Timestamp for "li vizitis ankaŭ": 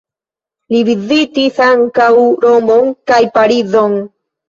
0.75-2.09